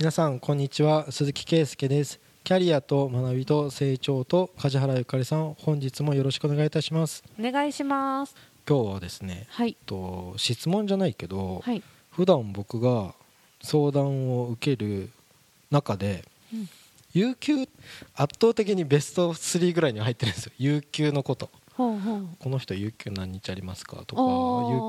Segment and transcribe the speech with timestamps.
[0.00, 1.12] 皆さんこんにちは。
[1.12, 2.20] 鈴木圭介です。
[2.42, 7.22] キャリアと学びと成長と梶原ゆかりさん本日もよろしくお願いいたします。
[7.38, 8.34] お願いします。
[8.66, 9.76] 今日はですねはい。
[9.84, 11.82] と質問じゃないけど、はい。
[12.12, 13.14] 普段僕が
[13.60, 15.10] 相談を受ける
[15.70, 16.68] 中で、うん。
[17.12, 17.68] 有給
[18.14, 20.52] 圧倒的にベスト3ぐらいに入ってるんですよ。
[20.56, 21.50] 有給のこと。
[21.76, 24.22] この人有給何日ありますかとか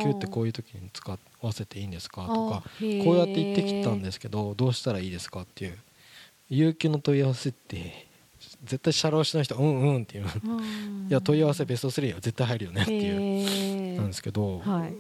[0.05, 1.13] 有給ってこういう時に使
[1.47, 2.25] わせていいんですか？
[2.27, 2.63] とか
[3.03, 5.77] こうやって言ってきたんですけどどうしたらいいですかっていう
[6.49, 8.07] 有給の問い合わせって
[8.63, 10.25] 絶対社労士の人うんうんっていう。
[10.45, 13.97] うんいや問い合わせベスト3は絶対入るよねっていう。
[13.97, 14.93] なんですけど、はい。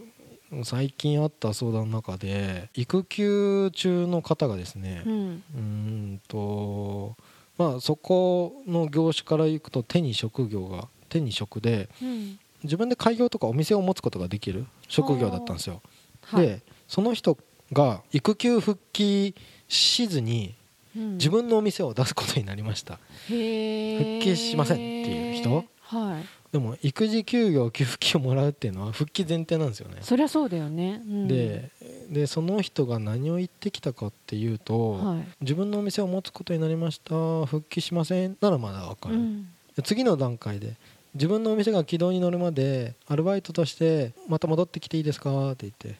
[0.65, 5.13] 最近あった相談の中で育休中の方がですねうん。
[5.13, 7.15] うーんと
[7.57, 12.39] まあそこの業種から行くと手に職業が手に職でうん。
[12.63, 15.81] 自分で開業とかお店を持つことができる職業だったんですよ。
[16.23, 16.47] はい。
[16.47, 17.37] でその人
[17.71, 19.35] が育休復帰
[19.67, 20.55] しずに
[20.95, 21.13] うん。
[21.13, 22.99] 自分のお店を出すことになりました。
[23.29, 24.19] へー。
[24.19, 25.65] 復帰しませんっていう人？
[25.81, 26.25] はい。
[26.51, 29.99] でも育児休業給付金をもらうっていうのは復帰前提なんですよね。
[30.01, 31.71] そりゃそうだよね、うん、で
[32.09, 35.27] でその人が何を言ってきたかっていうと、はい。
[35.39, 39.47] 自分のお店を持つことになりました復帰しませんならまだ分かる、うん。
[39.77, 40.75] で次の段階で
[41.13, 45.51] 自分のお店が軌道に乗るまでアルバイトとしてまた戻ってきていいですか？
[45.51, 45.97] って言ってはあ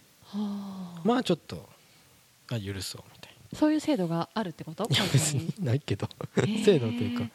[1.03, 1.67] まあちょっと
[2.51, 4.87] あ許そうみたいそういう制度があるってこと？
[4.87, 6.07] ないや別にないけど。
[6.63, 7.25] 制度というか。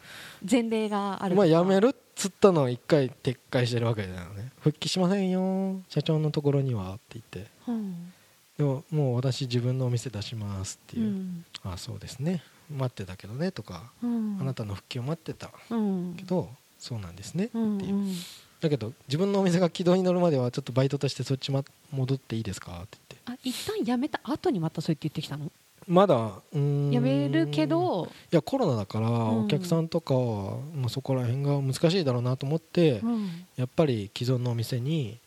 [0.49, 4.51] 前例があるまあやめるるっつったのを一回撤回してるわけだよね。
[4.59, 7.51] 復帰しませんよ社長のところにはって言って。
[7.67, 8.13] うん
[8.57, 11.45] でももう私自分のお店出しますっていう、うん。
[11.63, 12.41] ああそうですね。
[12.75, 14.39] 待ってたけどねとか、うん。
[14.41, 16.15] あなたの復帰を待ってたうん。
[16.17, 17.59] けどそうなんですねってう。
[17.59, 18.15] んいう、
[18.59, 22.71] だけど自分のお店が軌道に乗るまではちょっとバイトとしてそっち、ま、戻っていいですか？
[22.71, 23.31] って言って。
[23.31, 25.51] あ一旦辞めた後にまたそう言って言ってきたの？
[25.87, 26.91] まだうーん。
[26.91, 29.45] 辞めるけど、いやコロナだからん。
[29.45, 33.45] お客さんとかは、まあ、そこら辺が難しいだろうなと思って、うん。
[33.55, 35.19] やっぱり既存のお店に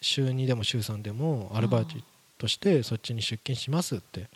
[0.00, 1.94] 週2でも週3でもアルバイト
[2.36, 4.28] としてそっちに出勤しますって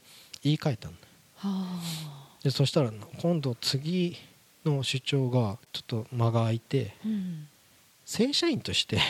[0.43, 0.99] 言い換えたんだ
[1.37, 1.81] は
[2.43, 2.91] でそしたら
[3.21, 4.17] 今度次
[4.65, 7.49] の主張がちょっと間が空いてあ、うん、
[8.09, 9.03] 正社員としては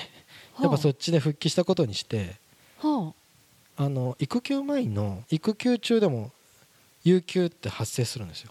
[0.59, 0.63] あ。
[0.65, 2.35] やっぱそっちで復帰したことにして
[2.81, 3.13] は
[3.77, 3.89] あ。
[3.89, 6.33] の育休前の育休中でも
[7.05, 8.51] 有給って発生するんですよ。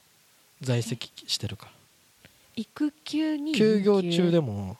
[0.61, 1.71] 在籍してるから。
[1.71, 1.75] あ、
[2.55, 4.77] 育休に休業中でも、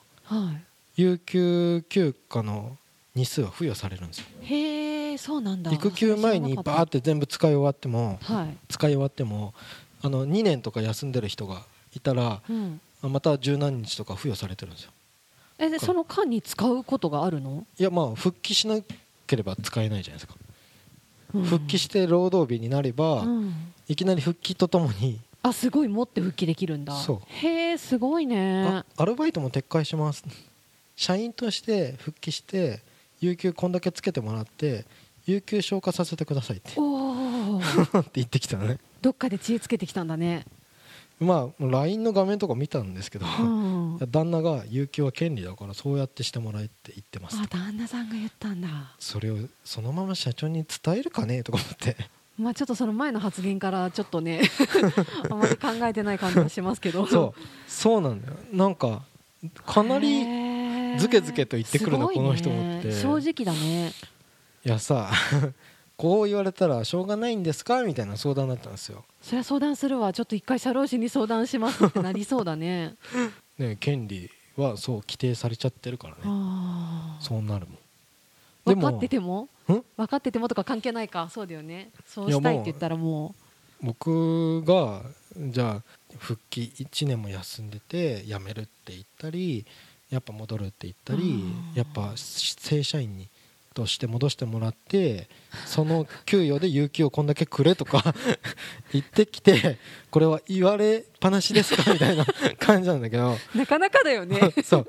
[0.96, 2.78] 有給休暇の
[3.14, 4.24] 日数は付与されるんですよ。
[4.42, 5.70] い、へえそうなんだ。
[5.70, 9.52] 育休前にバーって全部使い終わってもはい、使い終わっても
[10.00, 11.62] あの2年とか休んでる人が
[11.94, 14.92] いたらうん、また十何日とか付与されてるんですよ
[15.58, 18.78] えでその間に使うことがあるの、いやまあ復帰しな
[19.26, 20.34] ければ使えないじゃないですか、
[21.34, 21.44] うん。
[21.44, 26.94] 復帰して労働日になれば、うん、いきなり復帰とともに、あすごい持って復帰できるんだ。
[26.94, 27.20] そう。
[27.26, 28.66] へえすごいね。
[28.66, 30.24] あアルバイトも撤回します。
[30.96, 32.80] 社員として復帰して
[33.20, 34.84] 有給こんだけつけてもらって
[35.26, 36.72] 有給消化させてくださいって。
[36.76, 37.58] おお
[38.00, 38.78] って言ってきたのね。
[39.00, 40.44] どっかで知恵つけてきたんだね、
[41.20, 48.68] まあ LINE の画面とか見たんですけど、うん、あ旦那が有給は権利だからそうやってしてもらえって言ってます旦那さんが言ったんだ。
[48.98, 51.96] それをそのまま社長に伝えるかねとか思って。
[52.38, 54.42] まあちょっとその前の発言からちょっとね
[55.28, 57.06] あまり考えてない感じがしますけど。
[57.06, 57.40] そう。
[57.66, 58.34] そうなんだよ。
[58.52, 59.02] なんか
[59.66, 62.92] かなりりズケズケと言ってくるなこの人もって。
[62.92, 63.92] 正直だね。
[64.64, 65.10] いやさ
[65.98, 67.82] こう言われたらしょうがないんですか？
[67.82, 70.12] みたいな相談だったんですよ、そりゃ相談するわ。
[70.12, 72.94] ちょっと一回社労士に相談しますってなりそうだね。
[73.58, 76.20] ね、権利はそう規定されちゃってるからね。
[76.24, 77.76] あそうなるもん。
[77.76, 79.48] あ分かってても？
[79.68, 79.82] ん？
[79.96, 81.28] 分かっててもとか関係ないか。
[81.30, 81.90] そうだよね。
[82.06, 83.34] そうしたいって言ったらも
[83.80, 85.02] 僕が
[85.36, 89.66] じゃあ復帰1年も休んでて辞めるって言ったり
[90.10, 91.44] やっぱ戻るって言ったり
[91.74, 93.28] やっぱ正社員に
[93.78, 95.28] として戻してもらって
[95.64, 98.12] その給与で有給をこんだけくれとか
[98.92, 99.78] 言ってきて
[100.10, 102.26] これは言われっぱなしですかみたいな
[102.58, 103.36] 感じなんだけど。
[103.54, 104.40] うなかなかだよね。
[104.64, 104.88] そう。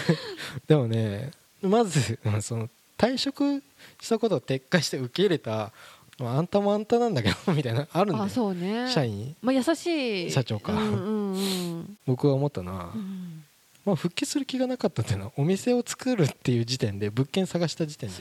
[0.66, 1.30] でもね
[1.60, 3.62] まずうんその退職
[4.00, 5.72] したことを撤回して受け入れた
[6.18, 8.24] まああんたもあんたなんだけどみたいなあるんだよ。
[8.24, 8.90] あそうね。
[8.90, 9.36] 社員。
[9.42, 10.30] まあ優しい。
[10.30, 10.72] 社長か。
[10.72, 11.38] うんうんう
[11.80, 11.98] ん。
[12.06, 13.44] 僕が思ったのは、うん
[13.86, 18.14] まあ、復帰する気がなかったっていうのはお店を作るっていう時点で物件探した時点で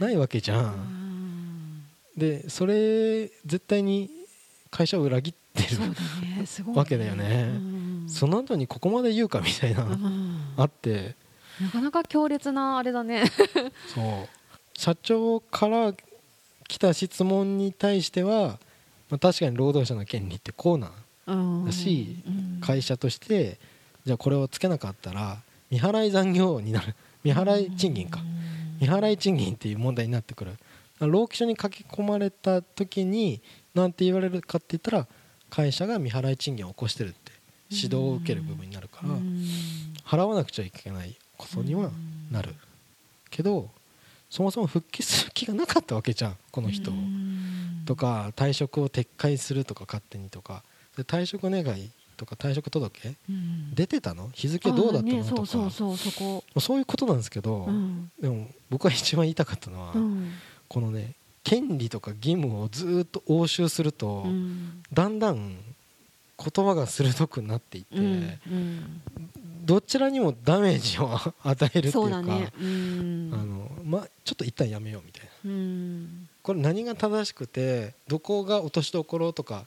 [0.00, 0.66] ないわけじゃ、うん。
[0.68, 1.82] ん
[2.16, 4.10] でそれ絶対に
[4.70, 7.50] 会社を裏切ってるわけだよね。
[7.54, 7.58] う
[8.04, 8.06] ん。
[8.08, 10.40] その後にここまで言うかみたいな、うん。
[10.56, 11.16] あって。
[11.60, 13.24] なかなか強烈なあれだね。
[13.92, 14.28] そう。
[14.78, 15.94] 社長から
[16.68, 18.58] 来た質問に対しては
[19.08, 20.92] まあ、確かに労働者の権利ってこうなん
[21.26, 21.64] うん。
[21.64, 22.60] だしうん。
[22.60, 23.58] 会社として
[24.06, 25.38] じゃあこれをつけなかったら
[25.68, 26.94] 未払い残業になる。
[27.24, 28.20] 未払い賃金か。
[28.20, 28.36] うん
[28.78, 30.52] 未払い賃金っていう問題になってくる。
[31.00, 33.40] 労基署に書き込まれた時に
[33.74, 35.06] 何て言われるかって言ったら
[35.50, 37.32] 会社が未払い賃金を起こしてるって
[37.70, 39.44] 指導を受ける部分になるからうん。
[40.04, 41.90] 払わなくちゃいけないことには
[42.30, 42.54] なる。
[43.30, 43.70] けど
[44.30, 47.82] そもそも復帰する気がなかったわけじゃんこの人うん。
[47.86, 50.62] とか退職を撤回するとか勝手にとか。
[50.96, 54.30] で退職願いとか退職届うん出てたの？
[54.32, 55.24] 日付どうだったの？
[55.24, 55.36] とか。
[55.36, 58.10] そうそうそうそこそういうことなんですけど、うん。
[58.20, 60.32] でも僕が一番言いたかったのは、うん。
[60.68, 61.12] このね
[61.44, 64.82] 権利とか義務をずーっと押収すると、うん。
[64.92, 65.56] だんだん
[66.38, 67.98] 言葉が鋭くなっていって、
[69.64, 72.52] どちらにもダメージを与えるっていうかね。
[72.60, 73.30] うん。
[73.32, 75.30] あのま、ちょっと一旦やめようみたいな。
[75.50, 76.28] うん。
[76.42, 79.66] これ何が正しくてどこが落としどころとか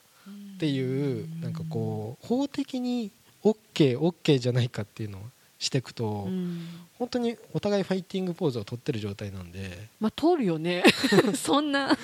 [0.60, 3.12] っていうなんかこう法的に
[3.46, 5.22] OKOK、OK じゃないかっていうのを
[5.58, 6.68] していくと、うん。
[6.98, 9.88] 本当にお互いファイティングポーズを取ってる状態なんで。
[10.02, 10.84] まあ通るよね。
[11.34, 11.98] そんな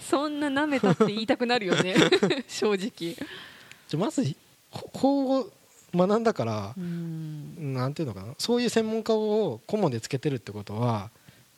[0.00, 1.94] そんな舐めたって言いたくなるよね。
[2.48, 2.88] 正直。
[2.88, 3.24] じゃ
[3.94, 4.24] あまず
[4.70, 5.50] ほ法を
[5.94, 7.74] 学んだからう、ん。
[7.74, 8.34] なんていうのかな。
[8.38, 11.10] そういう専門家を顧問でつけてるってことは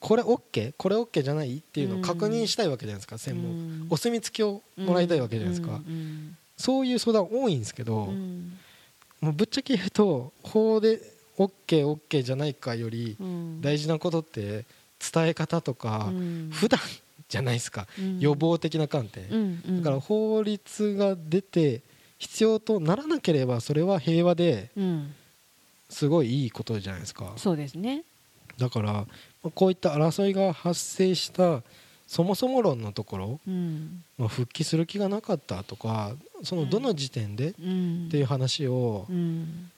[0.06, 1.56] これ OK これ OK じゃない？
[1.56, 3.86] っていうのを確認したいわけじゃないですか専門、うん。
[3.88, 6.36] お墨付きをもらいたいわけじゃないですか、うん。
[6.58, 8.52] そういう相談多いんですけど、うん。
[9.22, 11.00] もうぶっちゃけ言うと法で
[11.38, 13.60] OKOK、OK じゃないかよりうん。
[13.62, 14.66] 大事なことって
[15.12, 16.50] 伝え方とか、うん。
[16.52, 16.78] 普段
[17.30, 18.20] じゃないですか、うん。
[18.20, 21.80] 予防的な観点、だから法律が出て
[22.18, 25.14] 必要とならなければそれは平和でうん。
[25.88, 27.32] すごいいいことじゃないですか。
[27.36, 28.04] そうですね
[28.58, 29.06] だからま
[29.46, 31.62] あこういった争いが発生した
[32.06, 34.02] そもそも論のところ、うん。
[34.18, 36.12] まあ、復帰する気がなかったとか
[36.42, 38.08] そのどの時点でっうん。
[38.10, 39.70] ていう話をうん。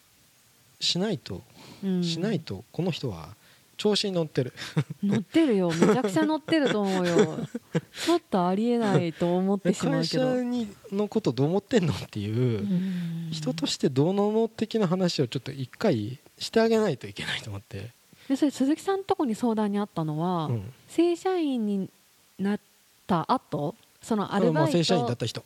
[0.80, 1.42] しないと
[1.84, 2.02] うん。
[2.04, 3.28] しないとこの人は
[3.76, 4.54] 調子に乗ってる。
[5.04, 5.70] 乗ってるよ。
[5.70, 7.38] めちゃくちゃ乗ってると思うよ。
[8.04, 10.34] ちょっとありえないと思ってしまう会けど。
[10.36, 11.92] 社にのことどう思ってんの？
[11.92, 13.28] っていううん。
[13.32, 17.90] 人としてどうなの的な話をちょっと一回してあげないといけないと思って、
[18.28, 21.88] でそれ鈴木さんのとこに相談にあったのは、うん、正社員に
[22.38, 22.60] なっ
[23.06, 25.44] た後そのアルバイトもう正社員だった人。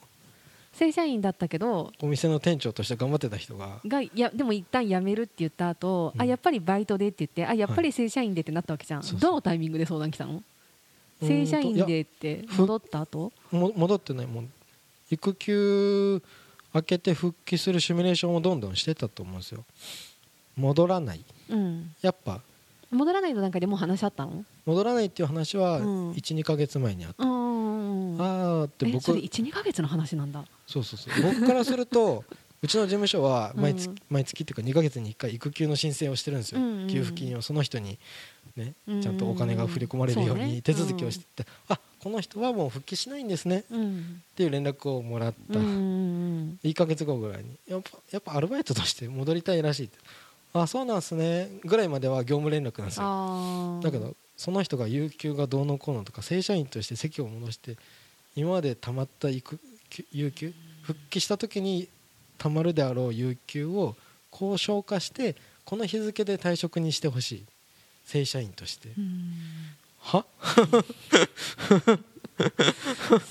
[0.73, 3.81] 正社員だったけどお店の店長として頑張ってた人が。
[3.85, 6.23] がいやでも一旦辞めるって言った後、うん。
[6.23, 9.21] あやっぱりバイトでって言ってあやっぱり正社員でってなったわけじゃん、そうそう。
[9.21, 10.35] どのタイミングで相談来たの？
[10.35, 10.44] うん
[11.23, 13.31] 正社員でって戻った後？
[13.50, 14.50] も戻ってないもん。
[15.11, 16.23] 育休
[16.73, 19.65] 明けて復帰するシミュレーションをどんどんしてたと思うんですよ。
[20.56, 21.23] 戻らない。
[21.50, 21.94] うん。
[22.00, 22.41] やっぱ
[22.91, 24.45] 戻らないの段階でもう話し合ったの？
[24.67, 26.11] 戻らないっていう話はうん。
[26.13, 30.45] 12か月前にあった、うんうんうんあーって僕えそれ12か月の話なんだ。
[30.67, 31.23] そうそうそう。
[31.23, 32.25] 僕からすると
[32.63, 33.97] うちの事務所は毎月,、うん。
[34.11, 36.89] 毎月っていうか2か月に1回育休の申請をしてるんですよ、うんうんうん。
[36.89, 37.99] 給付金をその人に、
[38.57, 43.65] ね、うんちゃんとお金が振り込まれるように手続きをしてって、あこの人はもう復帰しないんですね。
[43.71, 44.23] うん。
[44.33, 47.51] っていう連絡をもらった、うんうん1か月後ぐらいに。
[47.69, 49.97] やっぱやっぱアルバイトとして戻りたいらしいって
[50.52, 51.49] あそうなんすね。
[51.64, 53.81] ぐらいまでは業務連絡なんですよ。
[53.82, 57.77] だけどその人が有給がどうのこうのとか正社員として席を戻して
[58.34, 59.43] 今までたまった有
[60.32, 61.89] 給復帰した時に
[62.39, 63.96] たまるであろう有給を
[64.31, 67.44] こう消化してこの日付で退職にしてほしい。
[68.06, 68.89] 正社員として。
[68.98, 69.34] うん。
[70.01, 70.25] は？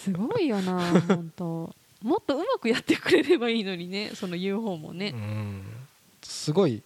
[0.03, 1.75] すごいよな本当。
[2.01, 5.09] もっとうまくやってくれればいいのにねその言う方もね。
[5.09, 5.63] うん。
[6.21, 6.81] すごい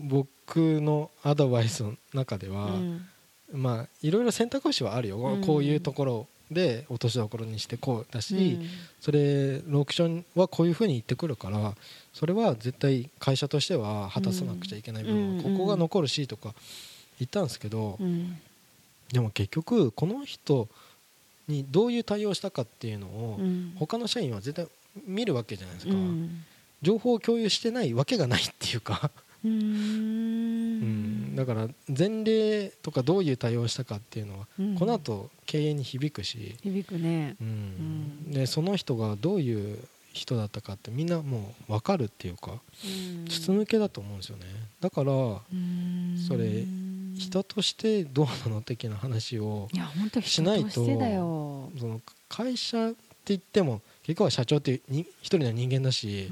[0.00, 3.06] 僕のアドバイスの中では、うん。
[3.52, 5.40] まあいろいろ選択肢はあるよ、うん。
[5.44, 8.68] こういうところで落としどころにしてこうだし、うん。
[9.00, 11.74] それロークションはこういうふうに言ってくるから
[12.12, 16.54] それは絶対会社としては果たさなくちゃいけない部分ここが残るしとか
[17.18, 18.36] 言ったんですけど、うん。
[19.12, 20.68] でも結局この人
[21.46, 23.72] にどういう対応したかっていうのをうん。
[23.76, 24.66] 他の社員は絶対
[25.06, 26.44] 見るわけじゃないですか、うん。
[26.82, 29.10] 情報を共有してないわけがないっていうか、
[29.44, 31.32] うん。
[31.32, 31.36] ん。
[31.36, 34.74] だから前例とかどういう対応をしたかっていうのはうん。
[34.76, 37.36] この後経営に響くし、響くね。
[37.40, 37.48] うん。
[38.26, 38.32] うん。
[38.32, 39.78] でその人がどういう
[40.12, 43.24] 人だったかってみんなもう分かるっていうかうん。
[43.26, 44.44] 筒抜けだと思うんですよね。
[44.80, 45.14] だからう
[45.54, 46.16] ん。
[46.26, 46.64] それ
[47.16, 50.90] 人としてどうなの的な話をいや本当しないとそ
[51.86, 52.92] の会社
[53.28, 56.30] 言っても結局は社長って一人の人間だし、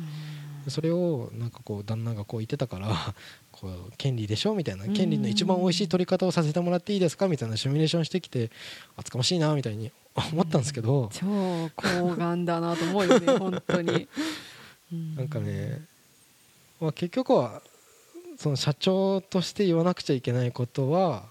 [0.69, 3.15] それをなんかこう旦那がこう言ってたから
[3.51, 4.95] こう権利でしょみたいなうん。
[4.95, 8.51] 権利の一番美味しい取り方をさせてもらっていいですかみたいなシミュレーションしてきて
[8.97, 9.91] 厚かましいなみたいに
[10.33, 14.09] 思ったんですけど、超高顔だなと思うよね本当に、
[14.93, 15.87] うなんかね、
[16.81, 17.63] まあ、結局は
[18.37, 21.25] その社長として言わなくちゃいけないことは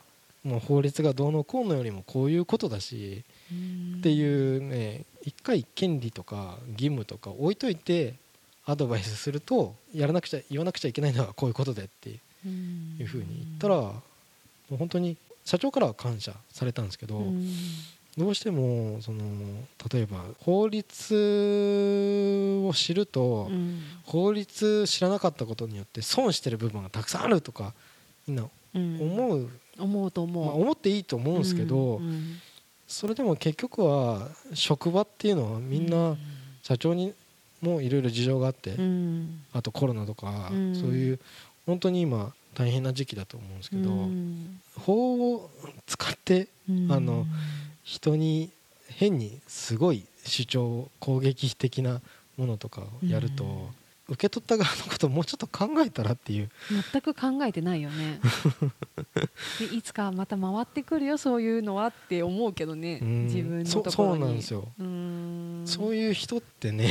[0.43, 3.95] もう法律がどうのこうのよりもこういうことだしうん。
[3.99, 8.15] っていうね一回権利とか義務とか置いといて
[8.65, 12.13] アドバイスするとやらなくちゃ言わなくちゃいけないのはこういうことでってい
[13.01, 14.01] うふうに言ったらも
[14.71, 17.47] う本当に社長からは感謝されたんですけど、うん。
[18.17, 19.23] どうしてもその
[19.91, 23.81] 例えば法律を知ると、うん。
[24.05, 27.73] 法律知らなかったことによって損してる部分がたくさんあるとか
[28.27, 28.97] みんなうん。
[29.01, 29.49] 思う、
[29.79, 31.99] 思うと思う、まあ、思っていいと思うんですけど、
[32.91, 36.17] それでも結局は職場っていうのはみんな
[36.61, 37.13] 社長に
[37.61, 39.43] もいろいろ事情があって、うん。
[39.53, 40.75] あとコロナとか、うん。
[40.75, 41.19] そういう
[41.65, 44.59] 本当に今大変な時期だと思うんですけど、うん。
[44.77, 45.49] 法を
[45.85, 46.91] 使ってうん。
[46.91, 47.25] あの
[47.83, 48.49] 人に
[48.89, 52.01] 変にすごい主張攻撃的な
[52.35, 53.80] ものとかをやると、うん
[54.11, 56.49] 受け取った側のことをもうちょっと考えたらっていう。
[56.91, 58.19] 全く考えてないよね。
[59.59, 63.25] で いつかまた回ってくるよそういうのはって思うけどねうん。
[63.27, 64.19] 自分のそところに。
[64.19, 65.63] そうなんですよ、うん。
[65.65, 66.89] そういう人ってね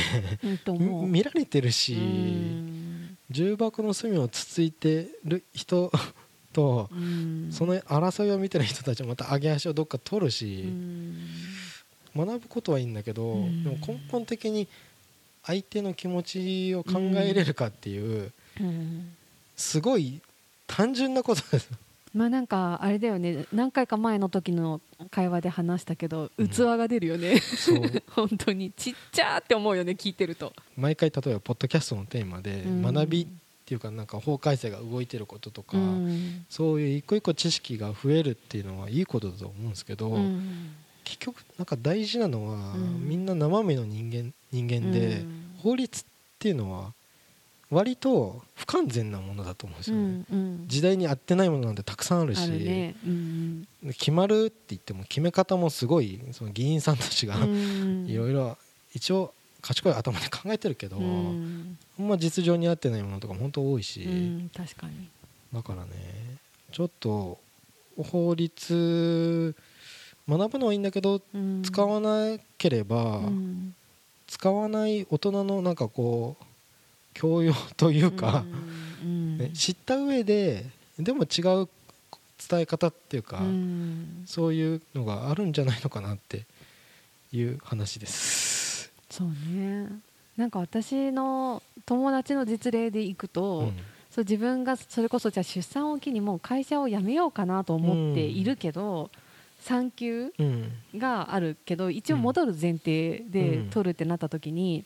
[1.05, 3.17] 見られてるし、うん。
[3.29, 5.91] 重箱の隅をつついてる人
[6.53, 7.49] とうん。
[7.51, 11.27] その争いを見てる人たちもまた上げ足をどっか取るし、うん。
[12.15, 13.63] 学ぶことはいいんだけど、うん。
[13.63, 14.67] でも根本的に
[15.43, 19.13] 相手の気持ちを考えれるかっていう、うん。
[19.55, 20.21] すごい
[20.67, 21.69] 単純なことです。
[22.13, 23.45] まあなんかあれだよね。
[23.53, 26.49] 何回か前の時の会話で話したけどうん。
[26.49, 27.81] 器が出るよね、そう。
[28.11, 28.71] 本当に。
[28.71, 32.81] ちっちゃーって思うよね聞いてると、毎回例えばポッドキャストのテーマでうん。
[32.81, 33.27] 学びっ
[33.65, 36.45] ていうかなんか法改正が動いてることとか、うん。
[36.49, 40.73] そういう一個一個知識が増えるっていうのはいいことだと思うんですけど、うん。
[41.03, 43.07] 結局なんか大事なのは、うん。
[43.07, 45.55] みんな生身の人間人間で、うん。
[45.59, 46.05] 法律っ
[46.39, 46.93] ていうのは
[47.69, 50.63] 割と不完全なものだと思うんですうよね、んうん。
[50.67, 52.49] 時代に合ってないものなんてたくさんあるし
[53.05, 53.67] うん
[53.97, 58.07] 決まるって言っても決め方もすごいその議員さんたちがうん。
[58.07, 58.57] いろいろ
[58.93, 65.07] 一応賢い頭で考えてるけど、うんま実情に合ってないものとかも本当多いし、うん確かに。
[65.53, 65.91] だからね
[66.71, 67.37] ちょっと
[67.97, 69.55] 法律
[70.27, 71.61] 学ぶのはいいんだけどうん。
[71.63, 73.75] 使わなければ、うん
[74.31, 76.45] 使わない大人のなんかこう
[77.13, 78.45] 教養というか、
[79.03, 80.65] うんね、知った上で
[80.97, 81.67] でも違う
[82.49, 84.23] 伝え方っていうか、うん。
[84.25, 86.45] そういうのがあるんじゃないのかなって
[87.33, 88.89] いう話です。
[89.09, 89.89] そうね。
[90.37, 93.77] なんか私の友達の実例でいくと、うん。
[94.09, 99.09] そう自分がそれこそじゃあ出産を機にもう会社を辞めようかなと思っているけど、
[99.61, 103.69] 産休うんがあるけど一応戻る前提でうん。
[103.69, 104.83] 取るってなった時に、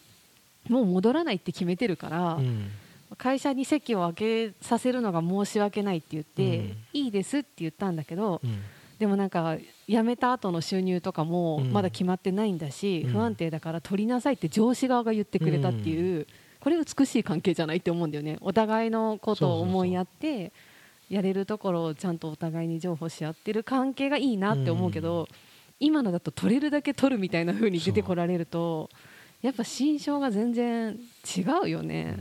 [0.69, 2.69] もう戻らないって決めてるから、うん。
[3.17, 6.77] 会社に席を空けさせるのが申し訳ないって言って、うん。
[6.93, 8.61] いいですって言ったんだけど、うん。
[8.99, 11.71] でもなんか辞めた後の収入とかもうん。
[11.71, 13.11] まだ決まってないんだし、うん。
[13.11, 16.27] 不安定だから取りなさいって上司側が言ってくれたっていう、
[16.59, 18.37] これ美しい関係じゃないって思うんだよね。
[18.41, 20.51] お互いのことを思いやって
[21.09, 25.35] やれるところをちゃんとお互いに譲歩し合ってる関係がいいなって思うけど、うん。
[25.79, 28.89] 今のだと取れるだけ取るみたいな風に出てこられると
[29.41, 30.97] やっぱ心象が全然
[31.37, 32.17] 違うよね。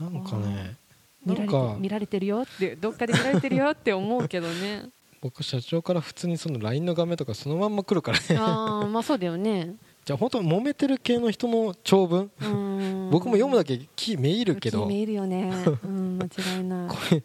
[0.00, 0.12] うん。
[0.12, 0.76] なんかね
[1.24, 4.88] 見られ見られてるよってどっかで見られてるよって思うけどね。
[5.22, 8.24] 僕社長から普通にその LINE の画面とかそのまんま来るからね。
[8.38, 9.74] ああまあそうだよね。
[10.04, 12.30] じゃあ本当揉めてる系の人の長文？
[12.42, 12.69] うん
[13.10, 14.86] 僕も読むだけ気めいるけど。
[14.86, 15.52] 見えるよね、
[15.84, 16.26] うん、間
[16.58, 16.88] 違いない。
[16.88, 17.22] これ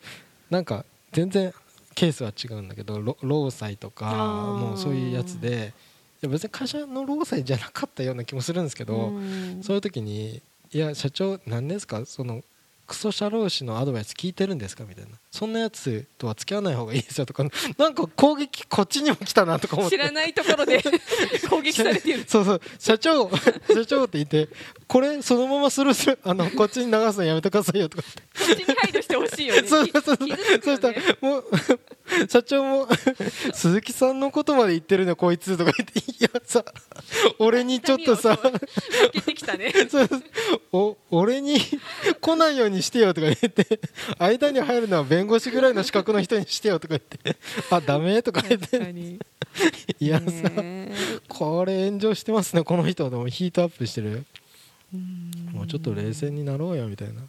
[0.49, 1.53] なんか全然
[1.93, 4.11] ケースは違うんだけどろ労災とか
[4.59, 5.73] もうそういうやつで
[6.21, 9.59] いや別に会社の労災じゃなかったような気もするんですけど、うん。
[9.63, 10.41] そういう時に
[10.73, 12.05] 「いや社長何ですか？
[12.05, 12.43] その
[12.87, 17.43] クソ社労士のアドバイス聞いてるんですか?」みたいな「そんなやつとは付き合わない方がいいですよ」とか。
[17.77, 19.97] なんか攻撃こっちにも来たなとか思って。
[19.97, 20.81] 知らないところで
[21.49, 22.25] 攻撃されている。
[22.27, 22.61] そうそう。
[22.79, 23.29] 社長
[23.73, 24.49] 社長って言って
[24.87, 28.09] これそのままスルーするあのこっちに流すのやめてくださいよとかこ
[28.51, 29.67] っちに配慮してほしいよね。
[29.67, 30.17] そうそうそう。
[30.17, 31.45] 傷そうしたつくよねらもう
[32.29, 32.87] 社長も
[33.53, 36.63] 鈴木さんのことまで言ってるねこいつとか言っていやさ
[37.39, 38.39] 俺にちょっとさ
[39.57, 40.09] ねそう。
[40.71, 41.59] お俺に
[42.21, 43.79] 来ないようにしてよとか言って
[44.17, 47.37] 間に入るのは弁護士ぐらいの資格の人にしてよとか言って
[47.69, 49.19] あダメとか言って。
[49.99, 50.91] いやさ、ね
[51.27, 54.25] これ炎上してますねこの人でもヒートアップしてる。
[54.93, 55.31] うん。
[55.53, 57.21] もうちょっと冷静になろうよみたいな。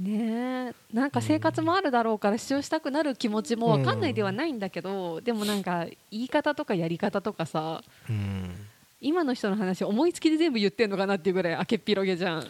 [0.00, 0.74] ねえ。
[0.92, 8.54] なんか生活もあるだろうから主張したくなる気持ちも分かんないではないんだけど、でもなんか言い方とかやり方とかさうん。
[9.00, 12.46] 今の人の話思いつきで全部言ってんのかなっていうぐらい明けっぴろげじゃん。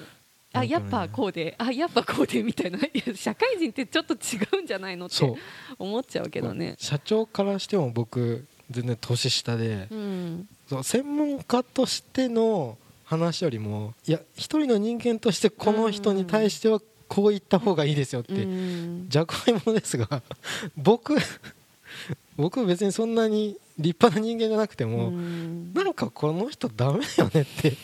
[0.58, 2.78] あやっぱこうであやっぱこうでみたいな。
[2.78, 5.34] いや社会人ってちょっと違うんじゃないのって
[5.78, 6.74] 思っちゃうけどね。
[6.78, 10.48] 社長からしても僕全然年下で、うん。
[10.68, 19.08] そう専門家としての話よりもいや一人の人間としてこの人に対してはこう言った方がいいですよって、うん。
[19.14, 20.22] 若輩者ですが
[20.76, 21.16] 僕
[22.36, 25.72] 僕別にそんなに立派な人間じゃなくても、うん。
[25.72, 27.76] なんかこの人ダメよねって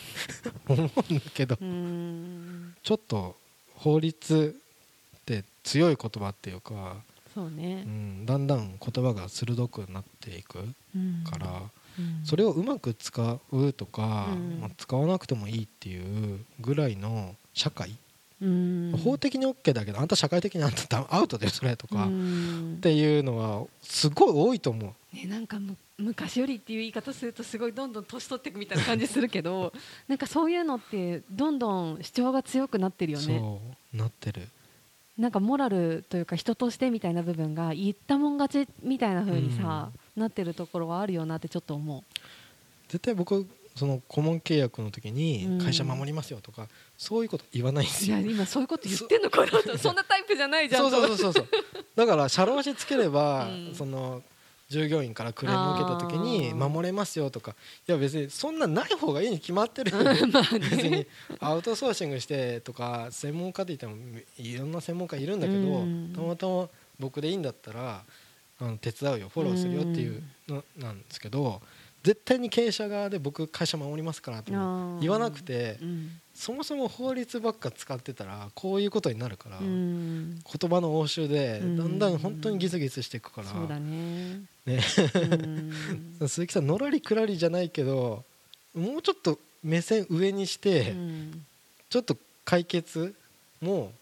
[0.67, 1.57] 思うんだけど。
[1.59, 2.54] うん
[2.85, 3.35] ちょっと
[3.73, 4.55] 法律
[5.17, 6.97] って強い言葉っていうか、
[7.31, 10.59] うそうね、ん、だんだん言葉が鋭くなっていく
[10.95, 11.47] うんから、
[11.97, 12.23] うん。
[12.23, 14.59] それをうまく使うとか、うん。
[14.61, 15.99] まあ使わなくてもいいってい
[16.35, 17.97] うぐらいの社会、
[18.39, 19.01] うん。
[19.03, 25.15] 法的に OK だけどあんた社会的にあんたダアウトでそれとか、うっんていうのはすごい多いと思う。
[25.15, 29.71] ね、なんかむ昔よりっていう言い方するとすごいどんどん年取っていくみたいな感じするけど
[30.09, 33.39] なんかそういうのってどんどん主張が強くなってるよね。
[33.39, 33.61] そ
[33.93, 34.47] うなってる。
[35.17, 42.03] なんかモラルというか人としてみたいな部分が言ったもん勝ちみたいな風にさ、なってるところはあるよなってちょっと思
[42.89, 45.15] 絶対僕その顧問契約の時うん。
[45.15, 48.17] に会社守りますよとか、そういうこと言わないんでうすよ。
[48.17, 51.85] いや今そういうこと言ってんのかなとそんなタイプじゃないじゃんそうとそうそうそうそう。
[51.95, 53.73] だから社労士つければ、うん。
[53.73, 54.21] その
[54.67, 57.55] 従業員からクレームを受けた時に守れますよとか
[57.87, 59.91] いや別にそんなない方がいいに決まってる
[60.59, 61.07] 別にね
[61.39, 66.13] アウトソーシングしてとか専門家って言ってもいろんな専門家いるんだけど、うん。
[66.15, 66.69] たまたま
[66.99, 68.03] 僕でいいんだったら
[68.59, 71.61] あの手伝うよフォローするよっていうのなんですけど
[72.05, 76.09] 絶対に経営者側で僕会社守りますからとも言わなくてうん。
[76.35, 80.35] そもそも法律ばっか使ってたらこういうことになるから、うん。
[80.35, 81.77] 言葉の応酬でうん。
[81.77, 84.81] だんだん本当にギスギスしていくから、ね。
[86.27, 88.23] 鈴木さんのらりくらりじゃないけど
[88.75, 91.45] もうちょっと目線上にして、うん。
[91.89, 93.15] ちょっと解決
[93.61, 93.93] も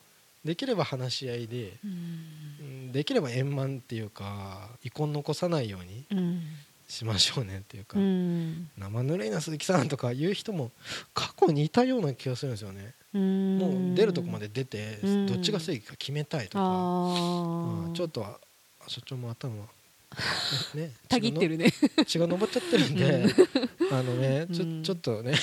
[0.43, 1.77] できれば話し合いで、
[2.91, 6.03] できれば円満っていうか遺恨残さないように。
[6.11, 6.41] うん
[6.87, 8.69] しましょうねっていうか、うん。
[8.77, 10.71] 生ぬるいな鈴木さんとか言う人も
[11.13, 13.57] 過去にいたような気がするんですよね、うん。
[13.57, 15.27] もう出るとこまで出て、うん。
[15.27, 17.91] どっちが正義か決めたいとか、あうん。
[17.91, 18.39] ーちょっとは
[18.87, 19.53] 所長も頭
[20.75, 21.71] ね たぎってるね。
[22.05, 23.25] 血が 上っちゃってるんで
[23.91, 24.83] あのねちょうん。
[24.83, 25.33] ちょっとね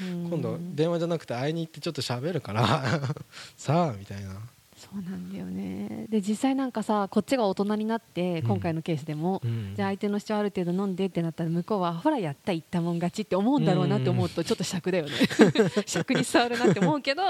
[0.00, 3.00] 今今度電話じゃなくて会いに行ってちょっと喋るから
[3.56, 4.36] さあみたいな、
[4.84, 6.06] そうなんだよね。
[6.08, 8.46] で実際なんかさこっちが大人になってうん。
[8.48, 9.74] 今回のケースでも、うん。
[9.74, 15.12] じゃあ相手の主張ある程度飲んでってなったら向こうはほらやった言ったもん勝ちって思うんだろうなって思うとちょっと尺だよね。
[15.86, 17.22] 尺に触るなって思うけど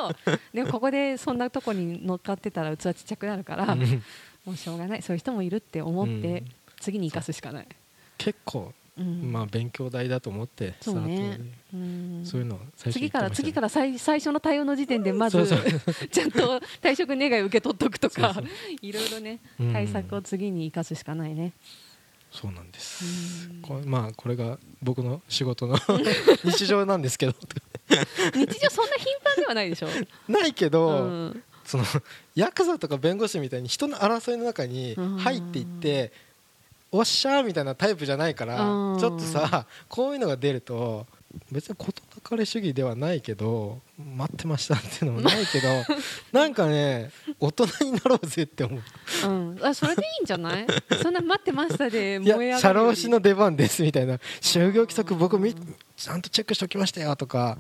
[0.52, 4.02] でもここでそんなとこに乗っかってたら器ちっちゃくなるからうん。
[4.44, 5.02] もうしょうがない。
[5.02, 6.44] そういう人もいるって思ってうん。
[6.80, 7.66] 次に生かすしかない、
[8.18, 11.40] 結構、うんまあ勉強代だと思ってそうね。
[11.72, 12.22] うん。
[12.24, 15.44] そういうの次から次から最最初の対応の時点でまず
[16.12, 18.34] ちゃんと退職願い受け取っとくとか
[18.80, 19.72] いろいろねうん。
[19.72, 21.52] 対策を次に生かすしかないね。
[22.30, 23.48] そうなんです。
[23.50, 23.62] うん。
[23.62, 25.76] これまあこれが僕の仕事の
[26.44, 27.34] 日常なんですけど。
[28.34, 29.88] 日常そんな頻繁ではないでしょ。
[30.28, 31.42] ないけうど、ん。
[31.64, 31.84] その
[32.34, 36.12] ヤクザとか弁護士みたいに人の争いの中にうん入っていって、
[36.96, 38.98] おっしゃーみたいなタイプじゃないから、うん。
[39.00, 41.08] ちょっとさこういうのが出ると
[41.50, 45.68] 別に事なかれ主義ではないけど待ってましたっていうのもないけど
[46.32, 48.80] なんかね大人になろうぜって思う。
[49.26, 50.66] うん、あそれでいいんじゃない？
[51.02, 54.16] そんな待ってましたでい燃え上がる社労士の出番ですみたいな。
[54.40, 55.54] 就業規則僕み
[55.96, 57.58] ちゃんとチェックしておきましたよとか。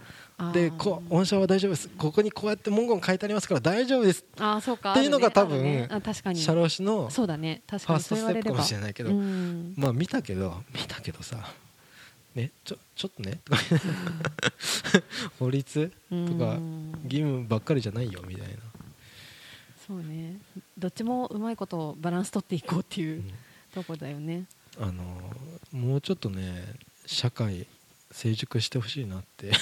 [0.52, 1.88] でこう御社は大丈夫です。
[1.90, 4.24] ここにこうやって文言書いてありますから大丈夫です。
[4.38, 4.90] あーそうか。
[4.92, 5.86] っていうのが多分ね。
[5.90, 6.40] あ確かに。
[6.40, 7.62] 社労士のフそうだね。
[7.68, 11.36] 確ァーストステップかもしれないけど、うんまあ見たけど見たけどさ
[12.34, 13.40] ねちょちょっとね。
[13.44, 13.58] とか
[15.38, 16.26] 法律うん。
[16.26, 16.58] とか
[17.04, 18.54] 義務ばっかりじゃないよみたいな、
[19.86, 20.38] そうね。
[20.78, 23.32] どっちもうまいことバランス取っていこうっていううん。
[23.74, 24.44] とこだよね。
[24.80, 25.02] あの
[25.72, 26.62] もうちょっとね
[27.06, 27.66] 社会
[28.10, 29.52] 成熟してほしいなって。